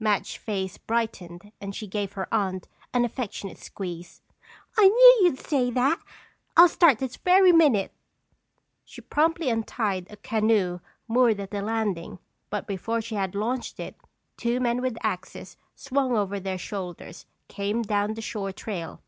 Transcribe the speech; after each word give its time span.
Madge's 0.00 0.34
face 0.36 0.78
brightened 0.78 1.52
and 1.60 1.74
she 1.74 1.86
gave 1.86 2.14
her 2.14 2.26
aunt 2.32 2.66
an 2.94 3.04
affectionate 3.04 3.58
squeeze. 3.58 4.22
"I 4.78 4.88
knew 4.88 5.18
you'd 5.20 5.38
say 5.38 5.70
that! 5.72 6.00
I'll 6.56 6.68
start 6.70 7.00
this 7.00 7.16
very 7.18 7.52
minute!" 7.52 7.92
She 8.86 9.02
promptly 9.02 9.50
untied 9.50 10.06
a 10.08 10.16
canoe 10.16 10.80
moored 11.06 11.38
at 11.38 11.50
the 11.50 11.60
landing 11.60 12.18
but 12.48 12.66
before 12.66 13.02
she 13.02 13.14
could 13.16 13.34
launch 13.34 13.78
it 13.78 13.94
two 14.38 14.58
men 14.58 14.80
with 14.80 14.96
axes 15.02 15.58
swung 15.74 16.16
over 16.16 16.40
their 16.40 16.56
shoulders 16.56 17.26
came 17.48 17.82
down 17.82 18.14
the 18.14 18.22
shore 18.22 18.52
trail. 18.52 19.02